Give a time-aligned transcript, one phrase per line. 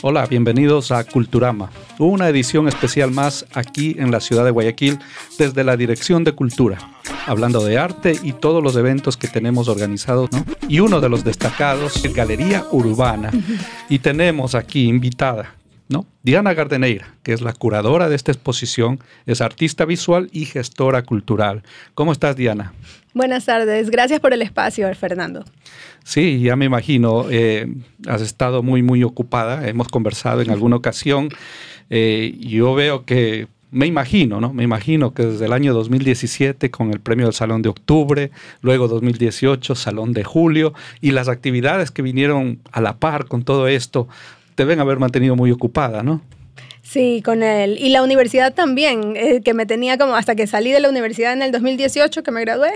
[0.00, 5.00] Hola, bienvenidos a Culturama, una edición especial más aquí en la ciudad de Guayaquil
[5.38, 6.78] desde la Dirección de Cultura,
[7.26, 10.30] hablando de arte y todos los eventos que tenemos organizados.
[10.68, 13.32] Y uno de los destacados es Galería Urbana.
[13.88, 15.58] Y tenemos aquí invitada
[15.88, 16.06] ¿no?
[16.22, 21.62] Diana Gardeneira, que es la curadora de esta exposición, es artista visual y gestora cultural.
[21.94, 22.74] ¿Cómo estás, Diana?
[23.18, 25.44] Buenas tardes, gracias por el espacio, Fernando.
[26.04, 27.66] Sí, ya me imagino, eh,
[28.06, 31.28] has estado muy, muy ocupada, hemos conversado en alguna ocasión.
[31.90, 34.54] Eh, yo veo que me imagino, ¿no?
[34.54, 38.30] Me imagino que desde el año 2017 con el premio del Salón de Octubre,
[38.62, 43.66] luego 2018 Salón de Julio y las actividades que vinieron a la par con todo
[43.66, 44.06] esto,
[44.56, 46.22] deben haber mantenido muy ocupada, ¿no?
[46.88, 47.76] Sí, con él.
[47.78, 51.34] Y la universidad también, eh, que me tenía como hasta que salí de la universidad
[51.34, 52.72] en el 2018, que me gradué.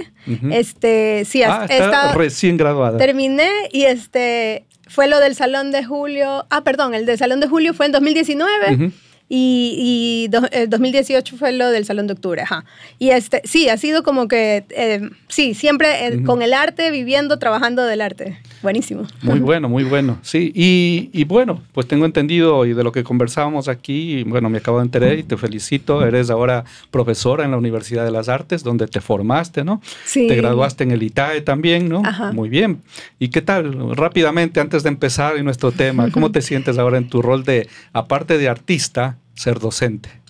[0.50, 2.98] Este, sí, ah, está recién graduada.
[2.98, 6.44] Terminé y este fue lo del Salón de Julio.
[6.50, 8.92] Ah, perdón, el del Salón de Julio fue en 2019
[9.34, 12.66] y, y 2018 eh, fue lo del Salón de Octubre, ajá.
[12.98, 17.38] Y este, sí, ha sido como que, eh, sí, siempre eh, con el arte, viviendo,
[17.38, 18.38] trabajando del arte.
[18.62, 19.06] Buenísimo.
[19.22, 20.52] Muy bueno, muy bueno, sí.
[20.54, 24.80] Y, y, bueno, pues tengo entendido y de lo que conversábamos aquí, bueno, me acabo
[24.80, 28.86] de enterar y te felicito, eres ahora profesora en la Universidad de las Artes, donde
[28.86, 29.80] te formaste, ¿no?
[30.04, 30.26] Sí.
[30.26, 32.02] Te graduaste en el ITAE también, ¿no?
[32.04, 32.32] Ajá.
[32.32, 32.82] Muy bien.
[33.18, 33.96] ¿Y qué tal?
[33.96, 37.66] Rápidamente, antes de empezar en nuestro tema, ¿cómo te sientes ahora en tu rol de,
[37.94, 40.21] aparte de artista, ser docente?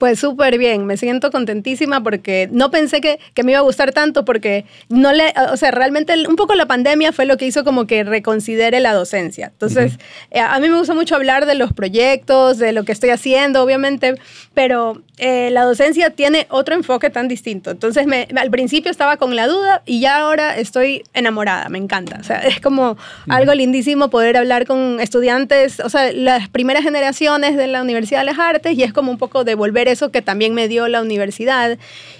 [0.00, 3.92] Pues súper bien, me siento contentísima porque no pensé que, que, me iba a gustar
[3.92, 7.64] tanto porque no le, o sea, realmente un poco la pandemia fue lo que hizo
[7.64, 9.48] como que reconsidere la docencia.
[9.52, 10.46] Entonces, uh -huh.
[10.52, 14.14] a mí me gusta mucho hablar de los proyectos, de lo que estoy haciendo, obviamente,
[14.54, 17.70] pero eh, la docencia tiene otro enfoque tan distinto.
[17.70, 22.16] Entonces, me, al principio estaba con la duda y ya ahora estoy enamorada, me encanta.
[22.18, 23.34] O sea, es como uh -huh.
[23.36, 28.24] algo lindísimo poder hablar con estudiantes, o sea, las primeras generaciones de la Universidad de
[28.24, 31.78] las Artes y es como un poco devolver eso que también me dio la universidad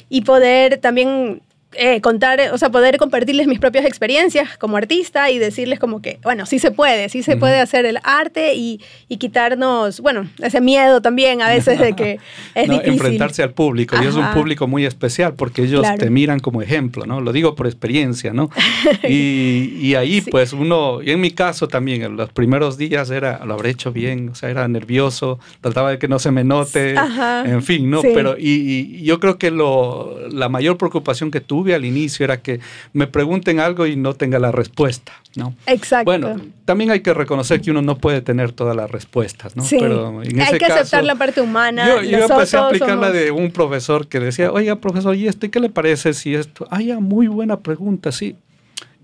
[0.08, 1.42] y poder también
[1.74, 6.18] eh, contar, o sea, poder compartirles mis propias experiencias como artista y decirles como que,
[6.24, 7.40] bueno, sí se puede, sí se uh -huh.
[7.40, 12.18] puede hacer el arte y, y, quitarnos, bueno, ese miedo también a veces de que
[12.56, 12.94] es no, difícil.
[12.94, 14.04] Enfrentarse al público, Ajá.
[14.04, 15.98] y es un público muy especial porque ellos claro.
[15.98, 17.20] te miran como ejemplo, ¿no?
[17.20, 18.50] Lo digo por experiencia, ¿no?
[19.08, 20.30] Y, y ahí, sí.
[20.30, 23.92] pues uno, y en mi caso también, en los primeros días era, lo habré hecho
[23.92, 27.44] bien, o sea, era nervioso, trataba de que no se me note, Ajá.
[27.44, 28.02] en fin, ¿no?
[28.02, 28.08] Sí.
[28.12, 32.40] Pero, y, y yo creo que lo, la mayor preocupación que tuve al inicio era
[32.40, 32.60] que
[32.92, 35.54] me pregunten algo y no tenga la respuesta, ¿no?
[35.66, 36.04] Exacto.
[36.04, 39.64] Bueno, también hay que reconocer que uno no puede tener todas las respuestas, ¿no?
[39.64, 39.76] Sí.
[39.78, 41.86] Pero en hay ese que caso, aceptar la parte humana.
[41.86, 43.06] Yo, yo empecé a aplicar somos...
[43.06, 46.66] la de un profesor que decía, oiga, profesor, ¿y esto qué le parece si esto?
[46.70, 48.36] Ah, ya, muy buena pregunta, sí.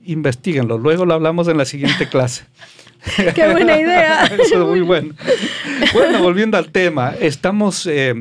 [0.05, 2.45] Investíguenlo, luego lo hablamos en la siguiente clase.
[3.35, 4.25] Qué buena idea.
[4.39, 5.15] Eso es muy bueno.
[5.93, 7.87] Bueno, volviendo al tema, estamos...
[7.87, 8.15] Eh,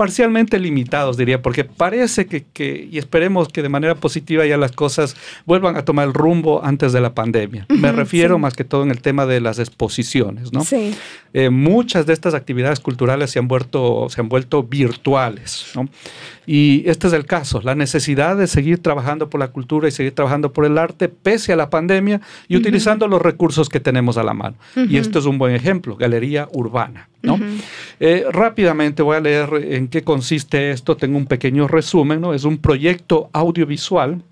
[0.00, 4.72] parcialmente limitados, diría, porque parece que, que, y esperemos que de manera positiva ya las
[4.72, 7.66] cosas vuelvan a tomar el rumbo antes de la pandemia.
[7.68, 8.40] Uh -huh, Me refiero sí.
[8.40, 10.64] más que todo en el tema de las exposiciones, ¿no?
[10.64, 10.94] Sí.
[11.34, 15.86] Eh, muchas de estas actividades culturales se han vuelto, se han vuelto virtuales, ¿no?
[16.46, 20.14] Y este es el caso, la necesidad de seguir trabajando por la cultura y seguir
[20.14, 22.16] trabajando por el arte pese a la pandemia
[22.48, 22.60] y uh -huh.
[22.62, 24.56] utilizando los recursos que tenemos a la mano.
[24.76, 24.90] Uh -huh.
[24.90, 27.10] Y esto es un buen ejemplo, Galería Urbana.
[27.22, 27.38] ¿no?
[28.00, 32.58] Eh, rápidamente voy a leer en qué consiste esto, tengo un pequeño resumen, es un
[32.58, 34.22] proyecto audiovisual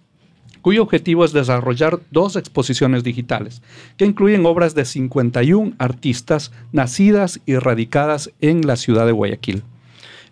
[0.63, 3.63] cuyo objetivo es desarrollar dos exposiciones digitales
[3.97, 9.63] que incluyen obras de 51 artistas nacidas y radicadas en la ciudad de Guayaquil.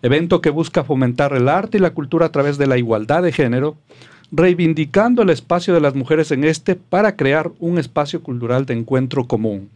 [0.01, 3.31] Evento que busca fomentar el arte y la cultura a través de la igualdad de
[3.31, 3.77] género,
[4.31, 9.25] reivindicando el espacio de las mujeres en este para crear un espacio cultural de encuentro
[9.25, 9.69] común.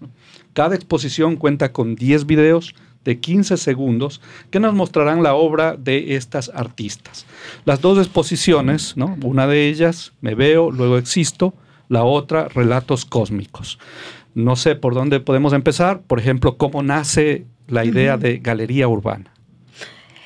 [0.53, 6.15] Cada exposición cuenta con 10 videos de 15 segundos que nos mostrarán la obra de
[6.15, 7.25] estas artistas.
[7.65, 9.17] Las dos exposiciones, ¿no?
[9.23, 11.53] una de ellas, Me veo, luego existo,
[11.89, 13.79] la otra, Relatos cósmicos.
[14.33, 19.31] No sé por dónde podemos empezar, por ejemplo, cómo nace la idea de galería urbana.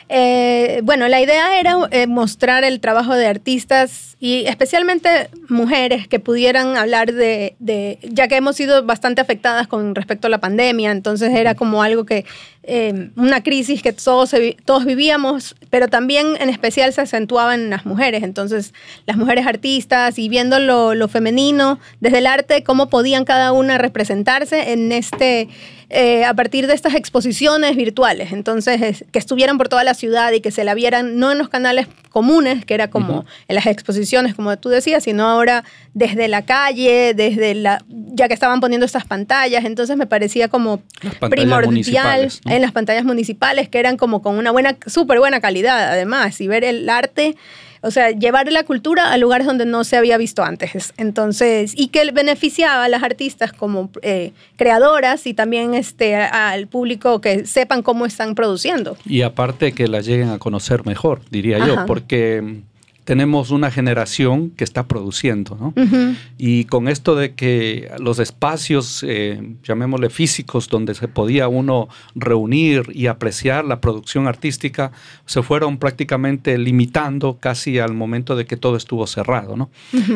[0.08, 6.20] Eh, bueno, la idea era eh, mostrar el trabajo de artistas y especialmente mujeres que
[6.20, 10.92] pudieran hablar de, de, ya que hemos sido bastante afectadas con respecto a la pandemia,
[10.92, 12.24] entonces era como algo que,
[12.68, 14.34] eh, una crisis que todos,
[14.66, 18.74] todos vivíamos, pero también en especial se acentuaba en las mujeres, entonces
[19.06, 24.72] las mujeres artistas y viendo lo, femenino desde el arte, cómo podían cada una representarse
[24.74, 25.48] en este
[25.90, 30.32] eh, a partir de estas exposiciones virtuales, entonces es, que estuvieran por toda la ciudad
[30.32, 33.26] y que se la vieran no en los canales comunes, que era como uh -huh.
[33.50, 38.34] en las exposiciones, como tú decías, sino ahora desde la calle, desde la, ya que
[38.34, 40.82] estaban poniendo estas pantallas, entonces me parecía como
[41.30, 46.40] primordial en las pantallas municipales, que eran como con una buena, súper buena calidad además,
[46.40, 47.36] y ver el arte
[47.86, 50.94] o sea, llevar la cultura a lugares donde no se había visto antes.
[50.98, 57.22] Entonces, y que beneficiaba a las artistas como eh, creadoras y también este, al público
[57.22, 58.98] que sepan cómo están produciendo.
[59.06, 62.64] Y aparte que las lleguen a conocer mejor, diría yo, porque
[63.06, 65.74] tenemos una generación que está produciendo, ¿no?
[66.38, 72.92] Y con esto de que los espacios, eh, llamémosle físicos, donde se podía uno reunir
[72.94, 74.92] y apreciar la producción artística,
[75.28, 79.70] se fueron prácticamente limitando casi al momento de que todo estuvo cerrado, ¿no?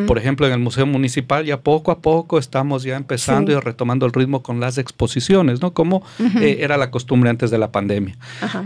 [0.07, 4.07] Por ejemplo, en el Museo Municipal ya poco a poco estamos ya empezando y retomando
[4.07, 5.73] el ritmo con las exposiciones, ¿no?
[5.75, 6.03] Como
[6.41, 8.17] eh, era la costumbre antes de la pandemia.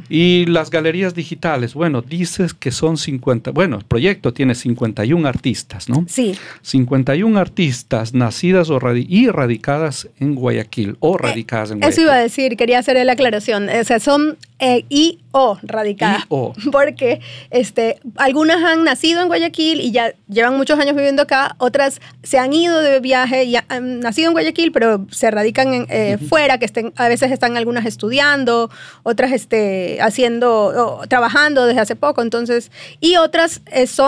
[0.08, 3.82] Y las galerías digitales, bueno, dices que son 50, bueno,
[4.14, 6.06] proyectos tiene 51 artistas, ¿no?
[6.08, 6.38] Sí.
[6.62, 11.94] 51 artistas nacidas o y radicadas en Guayaquil o eh, radicadas en Guayaquil.
[11.94, 13.70] Eso iba a decir, quería hacer la aclaración.
[13.70, 16.26] O sea, son eh, I o radicadas.
[16.30, 16.54] o.
[16.72, 22.02] Porque este, algunas han nacido en Guayaquil y ya llevan muchos años viviendo acá, otras
[22.22, 26.18] se han ido de viaje y han nacido en Guayaquil, pero se radican en, eh,
[26.30, 28.70] fuera, que estén, a veces están algunas estudiando,
[29.04, 34.03] otras este, haciendo, trabajando desde hace poco, entonces, y otras son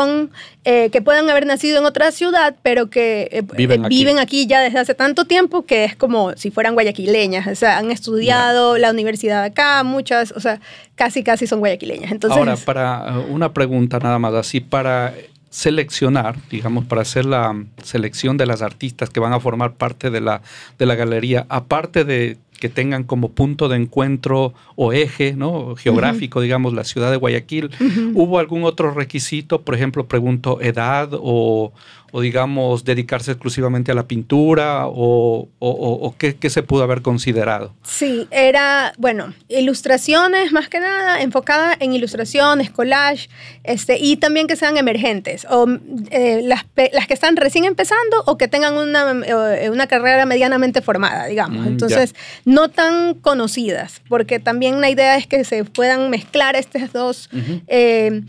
[0.63, 4.47] eh, que puedan haber nacido en otra ciudad, pero que eh, viven, aquí.
[4.47, 7.47] ya desde hace tanto tiempo que es como si fueran guayaquileñas.
[7.47, 10.59] O sea, han estudiado la universidad acá, muchas, o sea,
[10.95, 12.12] casi, casi son guayaquileñas.
[12.12, 15.13] Entonces, Ahora, para una pregunta nada más, así para
[15.56, 20.19] seleccionar, digamos, para hacer la selección de las artistas que van a formar parte de
[20.19, 20.42] la,
[20.77, 25.75] de la galería, aparte de que tengan como punto de encuentro o eje ¿no?
[25.75, 27.69] geográfico, digamos, la ciudad de Guayaquil.
[28.13, 29.62] ¿Hubo algún otro requisito?
[29.62, 31.74] Por ejemplo, pregunto, edad o,
[32.18, 37.74] o digamos, dedicarse exclusivamente a la pintura o, o, qué, se pudo haber considerado?
[37.84, 43.28] Sí, era, bueno, ilustraciones más que nada, enfocada en ilustraciones, collage,
[43.66, 45.68] este, y también que sean emergentes, o
[46.10, 50.81] eh, las, las, que están recién empezando o que tengan una, eh, una carrera medianamente
[50.81, 51.66] formada, digamos.
[51.66, 56.94] Mm, Entonces, no tan conocidas, porque también la idea es que se puedan mezclar estas
[56.94, 57.30] dos,
[57.68, 58.21] eh,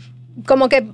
[0.45, 0.87] como que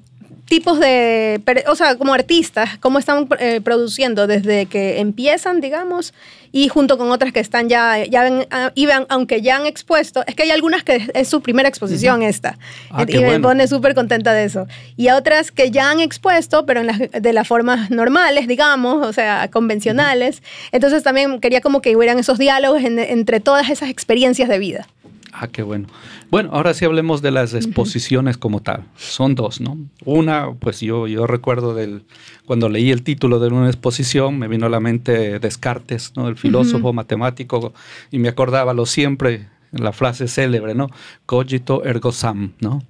[0.46, 6.14] tipos de, o sea, como artistas, cómo están eh, produciendo desde que empiezan, digamos,
[6.52, 10.24] y junto con otras que están ya, ya ven, ah, y aunque ya han expuesto,
[10.28, 12.60] es que hay algunas que es su primera exposición esta,
[12.92, 14.68] ah, y me pone súper contenta de eso.
[14.96, 19.50] Y otras que ya han expuesto, pero en de las formas normales, digamos, o sea,
[19.50, 20.44] convencionales.
[20.72, 24.88] Entonces también quería como que hubieran esos diálogos entre todas esas experiencias de vida.
[25.36, 25.88] Ah, qué bueno.
[26.30, 28.86] Bueno, ahora sí hablemos de las exposiciones como tal.
[28.96, 29.78] Son dos, ¿no?
[30.06, 32.04] Una, pues yo, yo recuerdo del,
[32.46, 36.28] cuando leí el título de una exposición, me vino a la mente Descartes, ¿no?
[36.28, 37.74] El filósofo matemático,
[38.12, 40.88] y me acordaba lo siempre, la frase célebre, ¿no?
[41.26, 42.84] Cogito ergo sum, ¿no?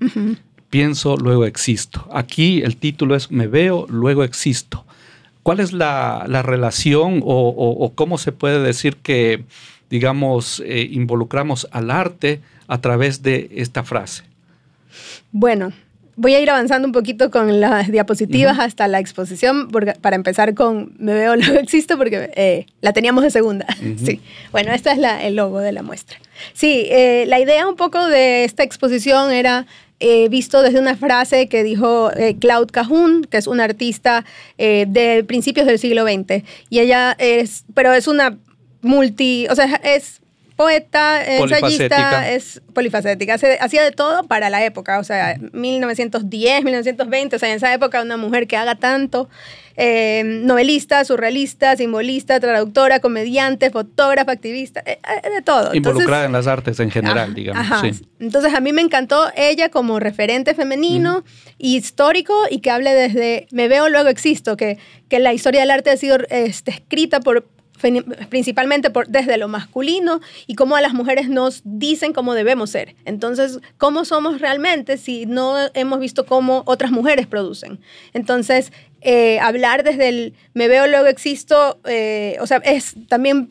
[0.70, 2.10] Pienso, luego existo.
[2.12, 4.86] Aquí el título es Me veo, luego existo.
[5.44, 9.46] ¿Cuál es la, relación o cómo se puede decir que
[9.94, 14.24] digamos, eh, involucramos al arte a través de esta frase?
[15.32, 15.72] Bueno,
[16.16, 19.70] voy a ir avanzando un poquito con las diapositivas hasta la exposición,
[20.02, 23.68] para empezar con Me veo, luego existo, porque eh, la teníamos de segunda.
[24.04, 24.20] Sí.
[24.52, 26.18] Bueno, este es el logo de la muestra.
[26.54, 29.68] Sí, eh, la idea un poco de esta exposición era
[30.30, 34.26] visto desde una frase que dijo Claude Cajun, que es una artista
[34.58, 36.44] de principios del siglo XX.
[36.70, 38.38] Y ella es, pero es una
[38.84, 40.22] multi, o sea, es
[40.56, 47.40] poeta, ensayista, es polifacética, hacía de todo para la época, o sea, 1910, 1920, o
[47.40, 49.30] sea, en esa época una mujer que haga tanto,
[49.76, 55.74] eh, novelista, surrealista, simbolista, traductora, comediante, fotógrafa, activista, eh, eh, de todo.
[55.74, 57.84] Involucrada en las artes en general, digamos.
[58.20, 61.24] Entonces a mí me encantó ella como referente femenino,
[61.58, 64.78] histórico y que hable desde, me veo, luego existo, que,
[65.10, 67.48] que la historia del arte ha sido este, escrita por
[68.30, 72.96] principalmente desde lo masculino y cómo a las mujeres nos dicen cómo debemos ser.
[73.06, 77.80] Entonces, ¿cómo somos realmente si no hemos visto cómo otras mujeres producen?
[78.14, 78.72] Entonces,
[79.02, 83.50] eh, hablar desde el me veo, luego existo, eh, o sea, es también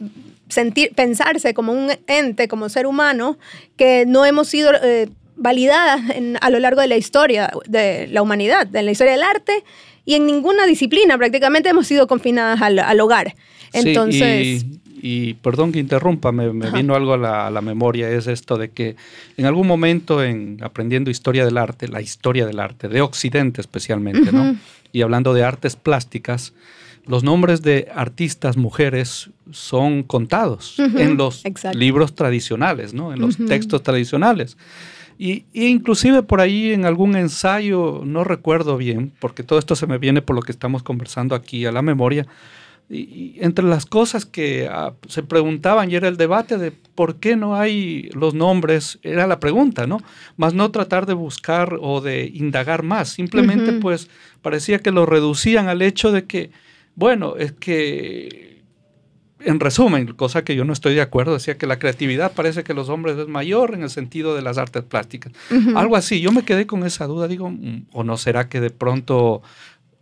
[0.49, 3.39] sentir, pensarse como un ente, como ser humano,
[3.77, 6.01] que no hemos sido eh, validadas
[6.41, 9.65] a lo largo de la historia de la humanidad, de la historia del arte
[10.05, 13.35] y en ninguna disciplina prácticamente hemos sido confinadas al hogar.
[13.73, 14.65] Entonces...
[15.05, 18.97] y, perdón que interrumpa, me, vino algo a la, memoria, es esto de que
[19.37, 24.31] en algún momento en aprendiendo historia del arte, la historia del arte, de Occidente especialmente,
[24.31, 24.57] ¿no?
[24.93, 26.53] Y hablando de artes plásticas,
[27.07, 31.43] los nombres de artistas mujeres son contados en los
[31.75, 33.13] libros tradicionales, ¿no?
[33.13, 34.57] en los textos tradicionales.
[35.19, 39.99] Y, inclusive por ahí en algún ensayo, no recuerdo bien, porque todo esto se me
[39.99, 42.27] viene por lo que estamos conversando aquí a la memoria,
[42.89, 47.37] y, entre las cosas que ah, se preguntaban y era el debate de por qué
[47.37, 49.99] no hay los nombres, era la pregunta, ¿no?
[50.37, 54.09] Más no tratar de buscar o de indagar más, simplemente pues
[54.43, 56.51] parecía que lo reducían al hecho de que,
[56.95, 58.63] bueno, es que,
[59.41, 62.75] en resumen, cosa que yo no estoy de acuerdo, decía que la creatividad parece que
[62.75, 65.33] los hombres es mayor en el sentido de las artes plásticas.
[65.75, 68.71] Algo así, yo me quedé con esa duda, digo, mm, ¿o no será que de
[68.71, 69.43] pronto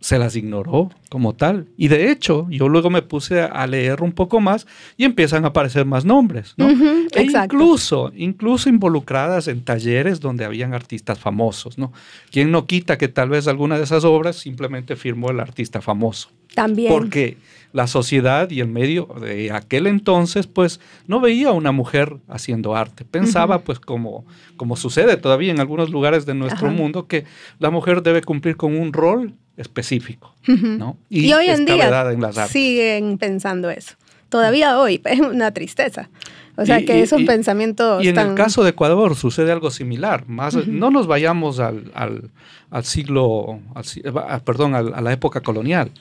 [0.01, 1.67] se las ignoró como tal.
[1.77, 4.67] Y de hecho, yo luego me puse a leer un poco más
[4.97, 6.69] y empiezan a aparecer más nombres, ¿no?
[6.69, 11.93] e incluso, incluso involucradas en talleres donde habían artistas famosos, ¿no?
[12.31, 16.29] ¿Quién no quita que tal vez alguna de esas obras simplemente firmó el artista famoso?
[16.55, 16.91] También.
[16.91, 17.37] Porque
[17.71, 22.75] la sociedad y el medio de aquel entonces, pues, no veía a una mujer haciendo
[22.75, 23.05] arte.
[23.05, 24.25] Pensaba, pues, como,
[24.57, 27.25] como sucede todavía en algunos lugares de nuestro mundo, que
[27.59, 30.33] la mujer debe cumplir con un rol específico.
[30.47, 30.97] ¿no?
[31.09, 32.05] Y, hoy en día
[32.47, 33.95] siguen pensando eso.
[34.29, 36.09] Todavía hoy es una tristeza.
[36.57, 38.03] O sea, que esos pensamientos...
[38.03, 40.27] Y en el caso de Ecuador sucede algo similar.
[40.27, 43.59] Más, No nos vayamos al, al, siglo,
[44.45, 45.91] perdón, a la época colonial.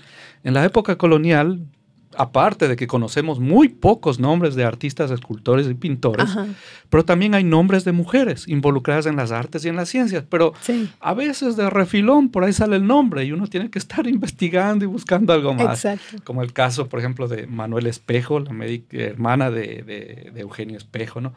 [0.42, 1.60] En la época colonial
[2.16, 6.28] aparte de que conocemos muy pocos nombres de artistas, escultores y pintores,
[6.88, 10.52] pero también hay nombres de mujeres involucradas en las artes y en las ciencias, pero
[11.00, 14.84] a veces de refilón por ahí sale el nombre y uno tiene que estar investigando
[14.84, 15.86] y buscando algo más.
[16.24, 18.50] Como el caso, por ejemplo, de Manuel Espejo, la
[18.90, 21.32] hermana de, Eugenio Espejo, ¿no?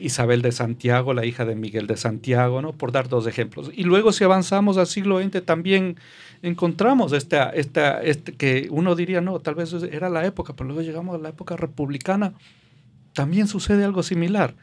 [0.00, 2.72] Isabel de Santiago, la hija de Miguel de Santiago, ¿no?
[2.72, 3.70] Por dar dos ejemplos.
[3.74, 5.96] Y luego si avanzamos al siglo XX también
[6.42, 10.82] encontramos esta, esta, este, que uno diría, no, tal vez era la época, pero luego
[10.82, 12.34] llegamos a la época republicana,
[13.12, 14.54] también sucede algo similar,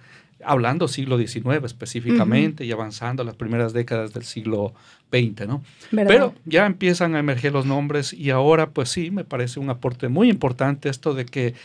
[0.44, 4.74] hablando siglo XIX específicamente y avanzando las primeras décadas del siglo
[5.12, 5.64] XX, ¿no?
[5.92, 10.08] Pero ya empiezan a emerger los nombres y ahora, pues sí, me parece un aporte
[10.08, 11.56] muy importante esto de que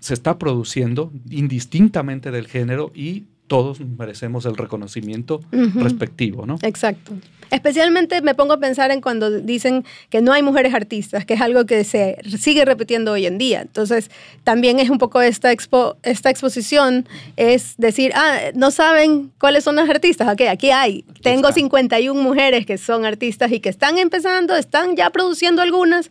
[0.00, 6.58] se está produciendo indistintamente del género y todos merecemos el reconocimiento respectivo, ¿no?
[6.62, 7.12] Exacto.
[7.50, 11.40] Especialmente me pongo a pensar en cuando dicen que no hay mujeres artistas, que es
[11.40, 13.62] algo que se sigue repitiendo hoy en día.
[13.62, 14.10] Entonces,
[14.44, 19.76] también es un poco esta, expo, esta exposición, es decir, ah, no saben cuáles son
[19.76, 20.30] las artistas.
[20.30, 21.04] Ok, aquí hay.
[21.22, 26.10] Tengo 51 mujeres que son artistas y que están empezando, están ya produciendo algunas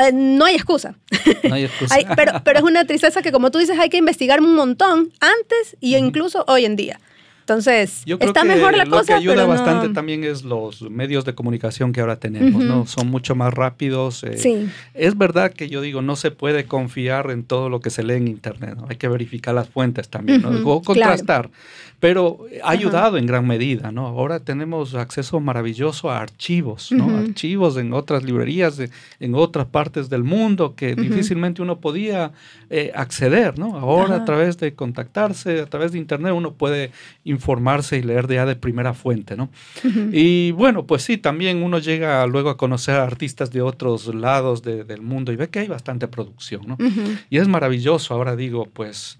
[0.00, 0.94] eh, no hay excusa.
[1.44, 1.96] No hay excusa.
[2.16, 5.76] pero, pero es una tristeza que, como tú dices, hay que investigar un montón antes
[5.80, 7.00] y incluso hoy en día.
[7.40, 9.00] Entonces, está mejor la cosa.
[9.00, 12.86] Lo que ayuda bastante también es los medios de comunicación que ahora tenemos, ¿no?
[12.86, 14.22] Son mucho más rápidos.
[14.22, 14.68] Eh, sí.
[14.94, 18.14] Es verdad que yo digo, no se puede confiar en todo lo que se lee
[18.14, 18.86] en Internet, ¿no?
[18.88, 20.50] Hay que verificar las fuentes también, ¿no?
[20.64, 21.50] O contrastar
[22.00, 24.06] pero ha ayudado en gran medida, ¿no?
[24.06, 27.18] Ahora tenemos acceso maravilloso a archivos, ¿no?
[27.18, 28.80] Archivos en otras librerías,
[29.20, 32.32] en otras partes del mundo que difícilmente uno podía
[32.70, 33.76] eh, acceder, ¿no?
[33.76, 36.90] Ahora a través de contactarse, a través de internet uno puede
[37.24, 39.50] informarse y leer ya de primera fuente, ¿no?
[40.10, 44.62] Y bueno, pues sí, también uno llega luego a conocer a artistas de otros lados
[44.62, 46.78] del mundo y ve que hay bastante producción, ¿no?
[47.28, 49.18] Y es maravilloso, ahora digo, pues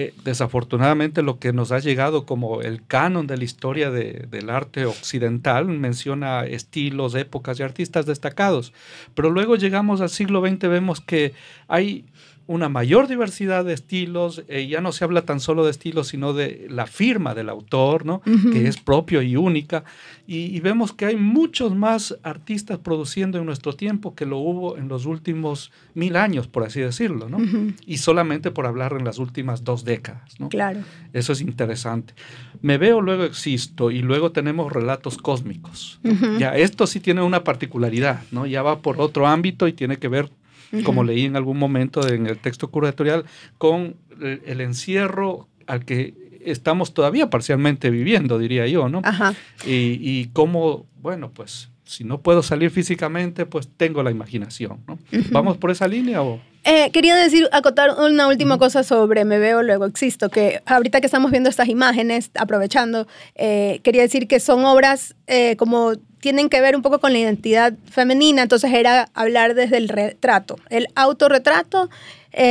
[0.00, 4.86] eh, desafortunadamente lo que nos ha llegado como el canon de la historia del arte
[4.86, 8.72] occidental menciona estilos, épocas y artistas destacados,
[9.16, 11.34] pero luego llegamos al siglo XX, vemos que
[11.66, 12.04] hay
[12.48, 16.32] una mayor diversidad de estilos, eh, ya no se habla tan solo de estilos, sino
[16.32, 18.22] de la firma del autor, ¿no?
[18.22, 19.84] que es propio y única,
[20.26, 24.88] y, vemos que hay muchos más artistas produciendo en nuestro tiempo que lo hubo en
[24.88, 27.38] los últimos mil años, por así decirlo, ¿no?
[27.84, 30.40] y solamente por hablar en las últimas dos décadas.
[30.40, 30.48] ¿no?
[30.48, 30.80] Claro.
[31.12, 32.14] Eso es interesante.
[32.62, 36.00] Me veo, luego existo, y luego tenemos relatos cósmicos.
[36.38, 38.46] Ya, esto sí tiene una particularidad, ¿no?
[38.46, 40.30] ya va por otro ámbito y tiene que ver
[40.84, 43.24] como leí en algún momento en el texto curatorial,
[43.58, 49.00] con el, encierro al que estamos todavía parcialmente viviendo, diría yo, ¿no?
[49.04, 49.34] Ajá.
[49.66, 54.98] Y, y cómo, bueno, pues si no puedo salir físicamente, pues tengo la imaginación, ¿no?
[55.30, 56.38] ¿Vamos por esa línea o...?
[56.64, 61.06] Eh, quería decir, acotar una última cosa sobre Me Veo, Luego Existo, que ahorita que
[61.06, 63.06] estamos viendo estas imágenes, aprovechando,
[63.36, 67.18] eh, quería decir que son obras eh, como tienen que ver un poco con la
[67.18, 71.90] identidad femenina, entonces era hablar desde el retrato, el autorretrato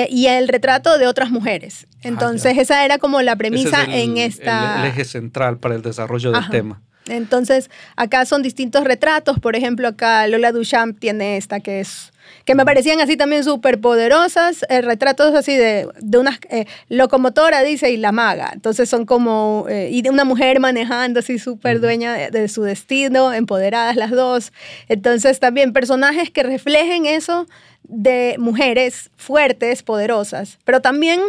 [0.10, 1.88] y el retrato de otras mujeres.
[1.98, 4.82] Ah, entonces esa era como la premisa en esta...
[4.82, 6.82] El, eje central para el desarrollo del tema.
[7.08, 12.12] Entonces acá son distintos retratos, por ejemplo acá Lola Duchamp tiene esta que es
[12.46, 17.62] que me parecían así también súper poderosas, eh, retratos así de, de una eh, locomotora,
[17.64, 18.52] dice, y la maga.
[18.54, 22.64] Entonces son como, eh, y de una mujer manejando así súper dueña de, de, su
[22.64, 24.54] destino, empoderadas las dos.
[24.88, 27.48] Entonces también personajes que reflejen eso
[27.84, 31.20] de mujeres fuertes, poderosas, pero también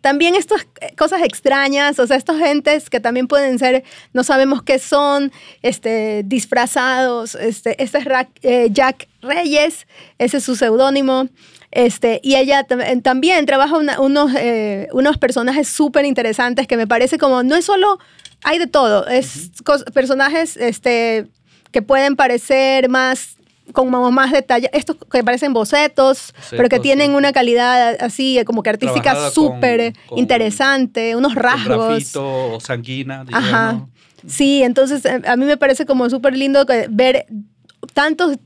[0.00, 4.78] también estas cosas extrañas, o sea, estos gentes que también pueden ser, no sabemos qué
[4.78, 8.06] son, este, disfrazados, este, este es
[8.42, 9.86] eh, Jack Reyes,
[10.18, 11.28] ese es su seudónimo,
[11.70, 12.64] este, y ella
[13.02, 17.98] también trabaja unos, eh, unos personajes súper interesantes que me parece como, no es solo,
[18.44, 19.50] hay de todo, es
[19.92, 21.26] personajes este,
[21.72, 23.37] que pueden parecer más
[23.72, 28.70] como más detalle, estos que parecen bocetos, pero que tienen una calidad así como que
[28.70, 31.88] artística súper interesante, unos rasgos.
[31.88, 33.24] Grafito o sanguina.
[33.32, 33.86] Ajá.
[34.26, 37.26] Sí, entonces eh, a mí me parece como súper lindo ver
[37.94, 38.36] tantos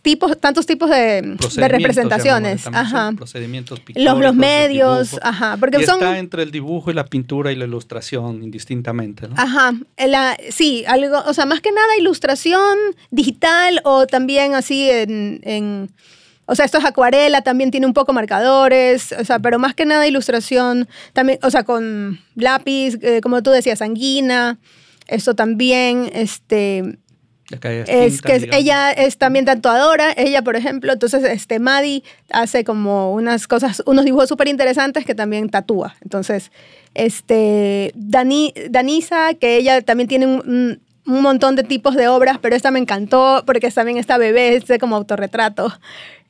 [0.00, 2.66] tipos, tantos tipos de, representaciones.
[2.66, 3.12] Ajá.
[3.16, 5.56] Procedimientos Los, los medios, ajá.
[5.58, 9.34] Porque y son, está entre el dibujo y la pintura y la ilustración indistintamente, ¿no?
[9.36, 9.72] Ajá.
[9.96, 12.78] La, sí, algo, o sea, más que nada ilustración
[13.10, 15.90] digital o también así en, en
[16.46, 19.86] o sea, esto es acuarela, también tiene un poco marcadores, o sea, pero más que
[19.86, 24.58] nada ilustración, también, o sea, con lápiz, eh, como tú decías, sanguina,
[25.06, 26.98] esto también, este,
[27.62, 33.46] es que ella es también tatuadora, ella por ejemplo, entonces este Maddie hace como unas
[33.46, 35.94] cosas, unos dibujos súper interesantes que también tatúa.
[36.02, 36.50] Entonces,
[36.94, 42.70] este Dani, Danisa, que ella también tiene un, montón de tipos de obras, pero esta
[42.70, 45.72] me encantó porque también esta bebé, este como autorretrato.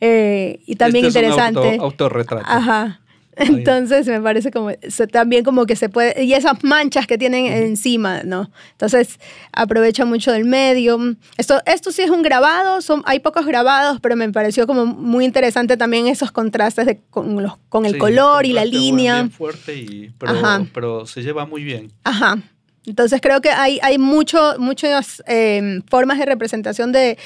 [0.00, 1.74] Eh, y también este interesante.
[1.74, 2.44] Es un autorretrato.
[2.48, 3.00] Ajá.
[3.36, 4.70] Entonces me parece como
[5.10, 8.50] también como que se puede, y esas manchas que tienen encima, ¿no?
[8.72, 9.18] Entonces
[9.52, 10.98] aprovecha mucho del medio.
[11.36, 15.24] Esto, esto sí es un grabado, son, hay pocos grabados, pero me pareció como muy
[15.24, 19.14] interesante también esos contrastes de, con, los, con el color y la línea.
[19.14, 21.90] Bien fuerte, y, pero, pero se lleva muy bien.
[22.04, 22.38] Ajá.
[22.86, 27.18] Entonces creo que hay, hay mucho, muchas em, formas de representación de,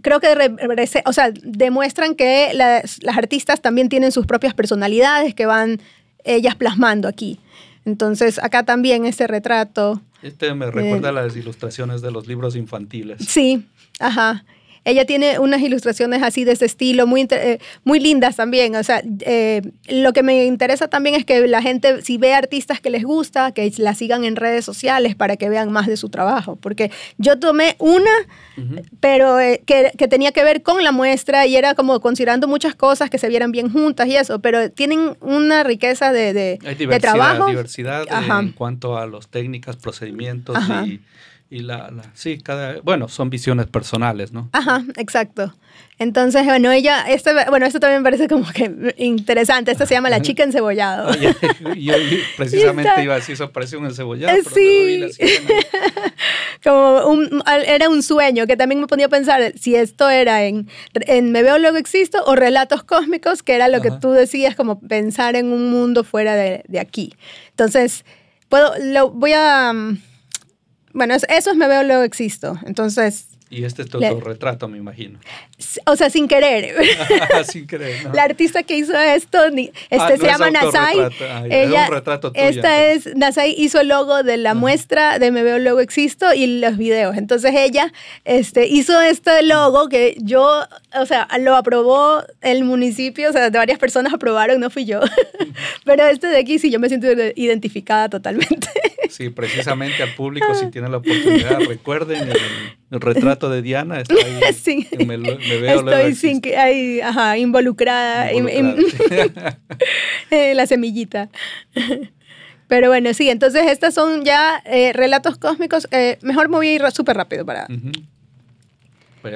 [0.00, 0.56] creo que
[1.04, 5.80] o sea, demuestran que las, artistas también tienen sus propias personalidades que van
[6.24, 7.40] ellas plasmando aquí.
[7.84, 10.00] Entonces acá también ese retrato.
[10.22, 13.18] Este me recuerda a las ilustraciones de los libros infantiles.
[13.26, 13.66] Sí,
[13.98, 14.44] ajá.
[14.84, 18.74] Ella tiene unas ilustraciones así de ese estilo, muy, eh, muy lindas también.
[18.76, 22.80] O sea, eh, lo que me interesa también es que la gente, si ve artistas
[22.80, 26.08] que les gusta, que la sigan en redes sociales para que vean más de su
[26.08, 26.56] trabajo.
[26.56, 28.10] Porque yo tomé una,
[29.00, 32.74] pero eh, que, que, tenía que ver con la muestra y era como considerando muchas
[32.74, 36.74] cosas que se vieran bien juntas y eso, pero tienen una riqueza de, de, Hay
[36.74, 37.46] diversidad, de trabajo.
[37.48, 38.04] diversidad
[38.40, 41.00] en cuanto a las técnicas, procedimientos y
[41.52, 44.48] y la, la, sí, cada, bueno, son visiones personales, ¿no?
[44.52, 45.54] Ajá, exacto.
[45.98, 49.70] Entonces, bueno, ella, este, bueno, esto también me parece como que interesante.
[49.70, 51.14] Esta se llama La chica encebollado.
[51.76, 51.92] yo,
[52.38, 54.34] precisamente iba a decir, eso parece un encebollado.
[54.34, 55.04] Pero sí.
[56.64, 60.70] como un, era un sueño que también me ponía a pensar si esto era en,
[60.94, 64.80] en Me veo luego existo o Relatos cósmicos, que era lo que tú decías, como
[64.80, 67.14] pensar en un mundo fuera de, de aquí.
[67.50, 68.06] Entonces,
[68.48, 69.74] puedo, lo, voy a
[70.92, 72.58] bueno, eso es me veo, luego existo.
[72.66, 73.26] Entonces...
[73.50, 75.18] Y este es tu retrato, me imagino.
[75.84, 76.74] O sea, sin querer.
[77.44, 78.14] sin querer.
[78.14, 80.96] La artista que hizo esto este, ah, se llama Nasai.
[81.50, 85.42] Ella, un retrato tuyo, esta es, Nasai hizo el logo de la muestra de Me
[85.42, 87.18] Veo Luego Existo y los videos.
[87.18, 87.92] Entonces ella
[88.24, 90.66] este, hizo este logo que yo,
[90.98, 95.00] o sea, lo aprobó el municipio, o sea, varias personas aprobaron, no fui yo.
[95.84, 98.70] Pero este de aquí sí, yo me siento identificada totalmente.
[99.08, 102.30] Sí, precisamente al público, si tiene la oportunidad, recuerden
[102.90, 104.00] el, retrato de Diana.
[104.00, 104.88] Está ahí, sí.
[105.06, 108.30] me, veo Estoy sin que, ahí, ajá, involucrada,
[110.30, 111.28] la semillita.
[112.68, 115.88] Pero bueno, sí, entonces estos son ya eh, relatos cósmicos.
[115.90, 117.66] Eh, mejor me voy a ir súper rápido para...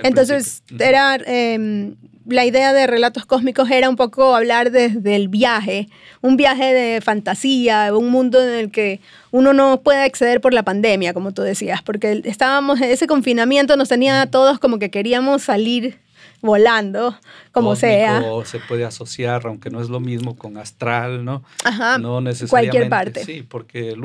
[0.03, 1.97] Entonces, era em,
[2.29, 5.89] la idea de relatos cósmicos era un poco hablar desde el viaje,
[6.23, 10.63] un viaje de fantasía, un mundo en el que uno no puede acceder por la
[10.63, 14.91] pandemia, como tú decías, porque estábamos en ese confinamiento, nos tenía a todos como que
[14.91, 15.99] queríamos salir
[16.43, 17.17] volando,
[17.53, 18.23] como sea.
[18.25, 21.43] O se puede asociar, aunque no es lo mismo, con astral, ¿no?
[21.65, 21.99] Ajá.
[21.99, 22.71] No necesariamente.
[22.71, 23.25] Cualquier parte.
[23.25, 23.97] Sí, porque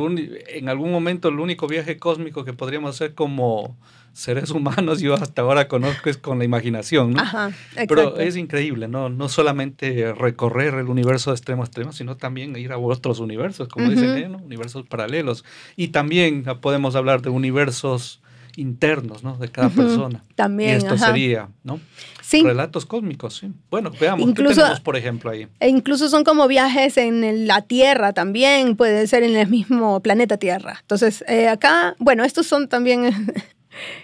[0.47, 3.75] en algún momento el único viaje cósmico que podríamos hacer como
[4.13, 7.21] seres humanos, yo hasta ahora conozco es con la imaginación, ¿no?
[7.21, 7.51] Ajá,
[7.87, 9.09] Pero es increíble, ¿no?
[9.09, 13.67] No solamente recorrer el universo de extremo a extremo, sino también ir a otros universos,
[13.67, 14.37] como dicen, ¿no?
[14.39, 15.45] universos paralelos.
[15.75, 18.21] Y también podemos hablar de universos
[18.57, 19.37] internos, ¿no?
[19.37, 20.23] De cada persona.
[20.35, 20.71] También.
[20.71, 21.79] Y esto sería, ¿no?
[22.21, 22.43] Sí.
[22.43, 23.51] Relatos cósmicos, sí.
[23.69, 25.47] Bueno, veamos, incluso, ¿qué tenemos, por ejemplo, ahí?
[25.59, 30.37] E incluso son como viajes en la Tierra también, puede ser en el mismo planeta
[30.37, 30.77] Tierra.
[30.81, 33.11] Entonces, eh, acá, bueno, estos son también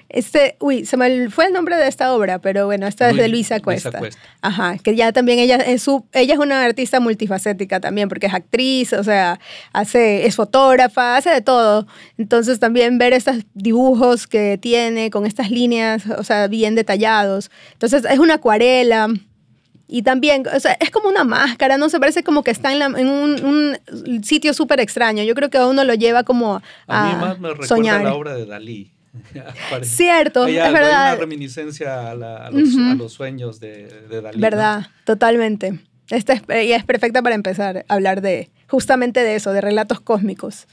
[0.09, 3.27] Este, uy, se me fue el nombre de esta obra, pero bueno, esta es de
[3.27, 3.99] Luisa Cuesta.
[4.41, 8.33] Ajá, que ya también ella es su, ella es una artista multifacética también, porque es
[8.33, 9.39] actriz, o sea,
[9.73, 11.87] hace, es fotógrafa, hace de todo.
[12.17, 17.51] Entonces también ver estos dibujos que tiene con estas líneas, o sea, bien detallados.
[17.73, 19.09] Entonces es una acuarela.
[19.89, 21.87] Y también, o sea, es como una máscara, ¿no?
[21.87, 23.77] Se parece como que está en, un,
[24.21, 25.23] sitio súper extraño.
[25.23, 28.13] Yo creo que a uno lo lleva como a, a mí más me recuerda la
[28.13, 28.96] obra de Dalí.
[29.83, 31.13] Cierto, es verdad.
[31.13, 34.39] Una reminiscencia a, los, sueños de, de Dalí.
[34.39, 35.79] Verdad, totalmente.
[36.09, 40.67] Esta es, es perfecta para empezar a hablar de justamente de eso, de relatos cósmicos.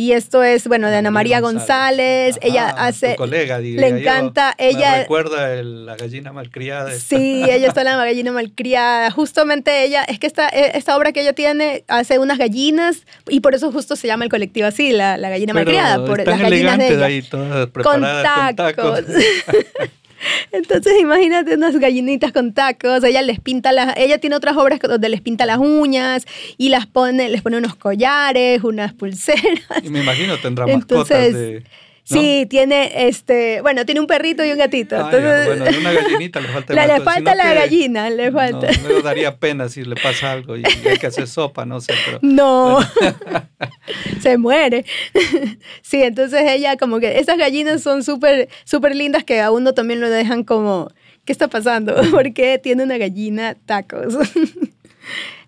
[0.00, 2.38] Y esto es, bueno, de Ana María González.
[2.40, 3.16] ella hace.
[3.16, 4.54] colega, Le encanta.
[4.56, 4.92] ella.
[4.92, 6.90] Me recuerda la gallina malcriada.
[6.92, 9.10] Sí, ella está la gallina malcriada.
[9.10, 13.40] Justamente ella, es que esta, e, esta obra que ella tiene hace unas gallinas y
[13.40, 16.02] por eso justo se llama el colectivo así, la, la gallina malcriada.
[16.02, 17.04] Por las gallinas de ella.
[17.04, 19.00] ahí, todas preparadas con tacos.
[20.52, 25.08] Entonces imagínate unas gallinitas con tacos, ella les pinta las, ella tiene otras obras donde
[25.08, 29.64] les pinta las uñas y las pone, les pone unos collares, unas pulseras.
[29.82, 31.64] Y me imagino tendrá mascotas de
[32.10, 34.96] Sí, tiene este, bueno, tiene un perrito y un gatito.
[34.96, 36.74] entonces, bueno, una gallinita le falta.
[36.74, 38.66] La, le falta la gallina, le falta.
[38.82, 41.94] No, me daría pena si le pasa algo y hay que hacer sopa, no sé,
[42.04, 42.18] pero.
[42.22, 42.78] No,
[44.20, 44.84] se muere.
[45.82, 50.00] sí, entonces ella como que esas gallinas son súper, súper lindas que a uno también
[50.00, 50.90] lo dejan como,
[51.24, 51.94] ¿qué está pasando?
[52.10, 54.14] ¿Por qué tiene una gallina tacos?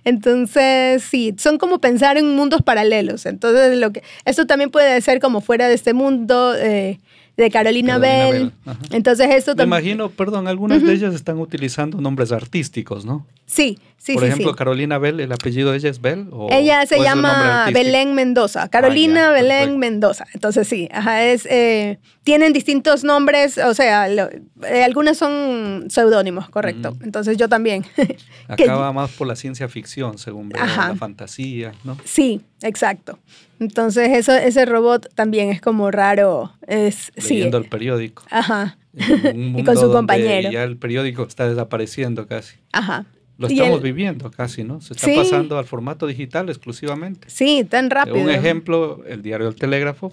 [0.04, 3.26] Entonces, sí, son como pensar en mundos paralelos.
[3.26, 6.54] Entonces, lo que, esto también puede ser como fuera de este mundo.
[6.56, 6.98] Eh,
[7.36, 8.52] de Carolina, Bell.
[8.90, 13.26] Entonces esto Me imagino, perdón, algunas de ellas están utilizando nombres artísticos, ¿no?
[13.52, 14.28] Sí, sí, Por sí.
[14.30, 16.26] ejemplo, Carolina Bell, ¿el apellido de ella es Bell?
[16.50, 18.66] ella se llama Belén Mendoza.
[18.70, 20.24] Carolina ah, Belén Mendoza.
[20.32, 26.92] Entonces sí, ajá, es, eh, tienen distintos nombres, o sea, eh, algunas son seudónimos, correcto.
[26.92, 27.04] Mm.
[27.04, 27.84] Entonces yo también.
[28.48, 31.98] Acaba más por la ciencia ficción, según veo, la fantasía, ¿no?
[32.04, 33.18] Sí, exacto.
[33.60, 36.54] Entonces eso, ese robot también es como raro.
[36.66, 38.22] Es, Leyendo el periódico.
[38.30, 38.78] Ajá.
[38.94, 40.50] y con su compañero.
[40.50, 42.56] Ya el periódico está desapareciendo casi.
[42.72, 43.04] Ajá.
[43.42, 44.80] Lo estamos viviendo casi, ¿no?
[44.80, 47.28] Se está pasando al formato digital exclusivamente.
[47.28, 48.16] Sí, tan rápido.
[48.16, 50.12] Un ejemplo, el diario El Telégrafo.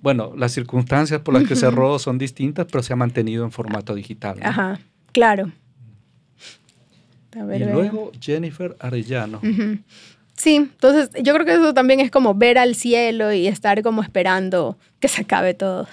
[0.00, 3.94] Bueno, las circunstancias por las que cerró son distintas, pero se ha mantenido en formato
[3.94, 4.38] digital.
[4.42, 4.78] Ajá,
[5.12, 5.50] claro.
[7.34, 9.40] y luego Jennifer Arellano.
[10.38, 14.02] Sí, entonces yo creo que eso también es como ver al cielo y estar como
[14.02, 15.88] esperando que se acabe todo.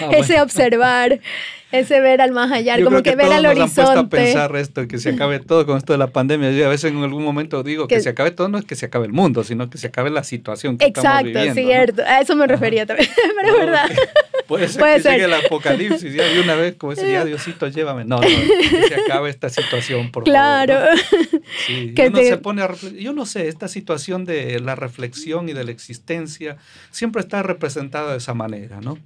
[0.00, 1.20] Ah, Ese observar
[1.72, 3.80] ese ver al más allá, como que, ver al nos horizonte.
[3.80, 6.52] Han puesto a pensar esto, que se acabe todo con esto de la pandemia.
[6.52, 8.86] Yo a veces en algún momento digo que, se acabe todo, no es que se
[8.86, 11.82] acabe el mundo, sino que se acabe la situación que Exacto, estamos viviendo.
[11.82, 13.90] Exacto, a eso me refería también, pero es verdad.
[14.46, 18.04] Puede ser que llegue el apocalipsis ya de una vez, como ese ya Diosito, llévame.
[18.04, 20.74] No, no, que se acabe esta situación, por claro.
[20.74, 20.98] favor.
[20.98, 21.40] Claro.
[21.66, 25.64] Sí, uno se pone a Yo no sé, esta situación de la reflexión y de
[25.64, 26.56] la existencia
[26.90, 28.98] siempre está representada de esa manera, ¿no?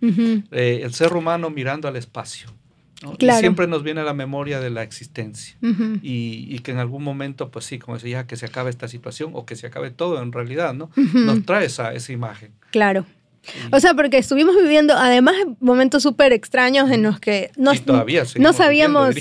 [0.51, 2.56] Eh, el ser humano mirando al espacio.
[3.19, 5.57] Y siempre nos viene a la memoria de la existencia.
[6.03, 9.45] y, que en algún momento, pues sí, como decía, que se acabe esta situación o
[9.45, 10.91] que se acabe todo en realidad, ¿no?
[10.97, 12.53] Nos trae esa, esa imagen.
[12.71, 13.05] Claro.
[13.71, 17.73] O sea, porque estuvimos viviendo además momentos súper extraños en los que no,
[18.39, 19.15] no sabíamos...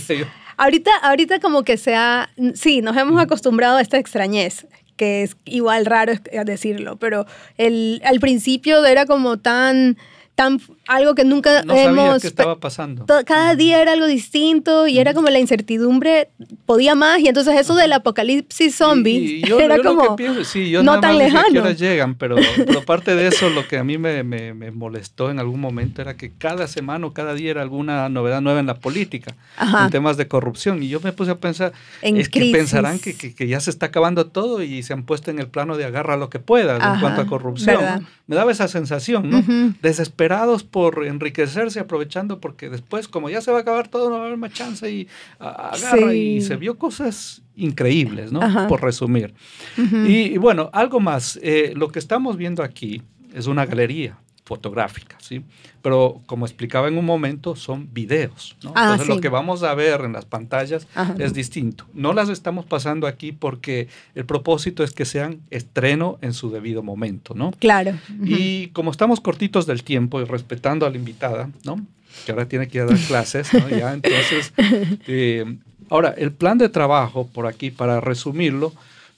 [0.57, 2.29] ahorita, ahorita como que se ha...
[2.55, 6.13] Sí, nos hemos acostumbrado a esta extrañez que es igual raro
[6.45, 7.25] decirlo, pero
[7.57, 9.97] el, al principio era como tan
[10.35, 13.05] tan algo que nunca no hemos qué estaba pasando.
[13.25, 16.29] Cada día era algo distinto y era como la incertidumbre
[16.65, 21.71] podía más y entonces eso del apocalipsis zombie era como sí, yo no tan lejano.
[21.71, 25.39] llegan, pero, pero parte de eso lo que a mí me, me, me, molestó en
[25.39, 28.75] algún momento era que cada semana o cada día era alguna novedad nueva en la
[28.75, 31.71] política, en temas de corrupción y yo me puse a pensar
[32.01, 35.31] es que pensarán que, que, que, ya se está acabando todo y se han puesto
[35.31, 38.05] en el plano de agarra lo que pueda en cuanto a corrupción.
[38.27, 39.43] Me daba esa sensación, ¿no?
[39.81, 44.23] Desesperados por enriquecerse, aprovechando porque después, como ya se va a acabar todo, no va
[44.23, 45.07] a haber más chance y
[45.37, 48.67] agarra y se vio cosas increíbles, ¿no?
[48.67, 49.33] Por resumir.
[49.77, 51.39] y, bueno, algo más.
[51.43, 54.17] Eh, lo que estamos viendo aquí es una galería.
[54.45, 55.43] Fotográfica, ¿sí?
[55.81, 58.73] Pero como explicaba en un momento, son videos, ¿no?
[58.75, 59.13] Ah, Entonces sí.
[59.13, 61.15] lo que vamos a ver en las pantallas Ajá.
[61.17, 61.85] es distinto.
[61.93, 66.83] No las estamos pasando aquí porque el propósito es que sean estreno en su debido
[66.83, 67.51] momento, ¿no?
[67.59, 67.97] Claro.
[68.23, 71.83] Y como estamos cortitos del tiempo y respetando a la invitada, ¿no?
[72.25, 73.67] Que ahora tiene que ir a dar clases, ¿no?
[73.67, 74.53] Ya, entonces,
[75.07, 75.57] eh,
[75.89, 78.73] ahora, el plan de trabajo, por aquí, para resumirlo,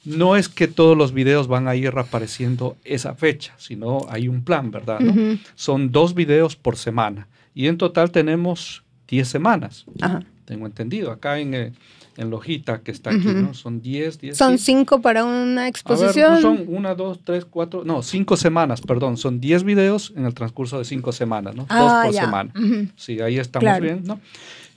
[0.08, 4.44] no es que todos los videos van a ir apareciendo esa fecha, sino hay un
[4.44, 5.00] plan, ¿verdad?
[5.00, 5.12] no?
[5.12, 5.38] Ujú.
[5.56, 7.28] Son dos videos por semana.
[7.54, 9.86] Y en total tenemos 10 semanas.
[10.02, 10.24] Ajá.
[10.46, 11.12] Tengo entendido.
[11.12, 11.74] Acá en, eh,
[12.16, 13.38] en Lojita, que está aquí, Ujú.
[13.38, 13.54] ¿no?
[13.54, 14.38] Son 10, 10.
[14.38, 14.66] Son sí.
[14.66, 16.42] cinco para una A ver, exposición.
[16.42, 19.18] son una, dos, tres, cuatro, no, cinco semanas, perdón.
[19.18, 21.66] Son 10 videos en el transcurso de cinco semanas, ¿no?
[21.70, 22.22] Ah, dos por ya.
[22.26, 22.54] semana.
[22.58, 22.88] Ujú.
[22.96, 23.84] Sí, ahí estamos Claro.
[23.84, 24.20] bien, ¿no?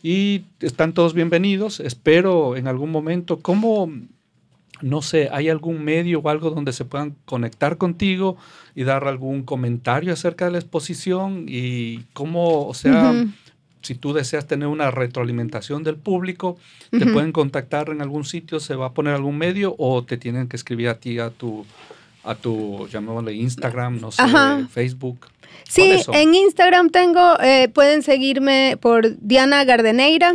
[0.02, 1.78] Y están todos bienvenidos.
[1.80, 3.92] Espero en algún momento, ¿cómo,
[4.82, 8.36] no sé, hay algún medio o algo donde se puedan conectar contigo
[8.74, 11.46] y dar algún comentario acerca de la exposición?
[11.48, 13.26] Y cómo, o sea,
[13.82, 16.58] si tú deseas tener una retroalimentación del público,
[16.90, 20.48] te pueden contactar en algún sitio, se va a poner algún medio o te tienen
[20.48, 21.64] que escribir a ti, a tu,
[22.24, 24.66] a tu, llamémosle Instagram, no sé, Ajá.
[24.70, 25.26] Facebook.
[25.70, 30.34] Sí, en Instagram tengo, eh, pueden seguirme por Diana Gardeneira.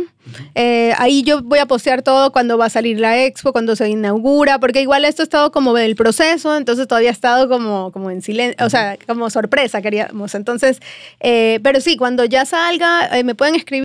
[0.54, 3.88] Eh, ahí yo voy a postear todo cuando va a salir la expo, cuando se
[3.88, 8.10] inaugura, porque igual esto ha estado como del proceso, entonces todavía ha estado como, como
[8.10, 10.34] en silencio, o sea, como sorpresa queríamos.
[10.34, 10.80] Entonces,
[11.20, 13.66] eh, pero sí, cuando ya salga, me pueden escribir.